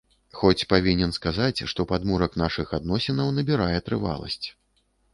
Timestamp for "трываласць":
3.91-4.45